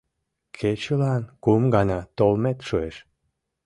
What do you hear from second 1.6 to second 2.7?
гана толмет